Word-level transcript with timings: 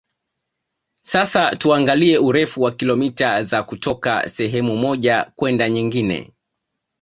Sasa 1.01 1.55
tuangalie 1.55 2.17
urefu 2.17 2.61
wa 2.61 2.71
kilomita 2.71 3.43
za 3.43 3.63
kutoka 3.63 4.29
sehemu 4.29 4.77
moja 4.77 5.31
kwenda 5.35 5.69
nyingine 5.69 6.33